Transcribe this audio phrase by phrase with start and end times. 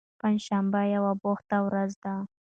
[0.21, 2.15] پنجشنبه یوه بوخته ورځ ده.